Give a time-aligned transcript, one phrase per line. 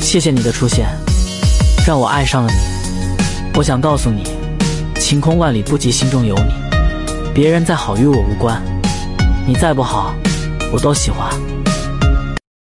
[0.00, 0.88] 谢谢你的出现
[1.86, 3.58] 让我爱上了你。
[3.58, 4.24] 我想告诉你
[4.98, 6.54] 晴空万里不及心中有你。
[7.34, 8.60] 别人再好与我无关
[9.46, 10.14] 你再不好
[10.72, 11.59] 我都喜欢。